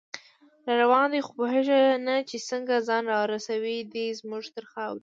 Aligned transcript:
راروان 0.67 1.07
دی 1.13 1.21
خو 1.25 1.31
پوهیږي 1.39 1.81
نه 2.07 2.15
چې 2.29 2.37
څنګه، 2.49 2.75
ځان 2.87 3.03
راورسوي 3.13 3.77
دی 3.93 4.05
زمونږ 4.19 4.45
تر 4.55 4.65
خاورې 4.71 4.99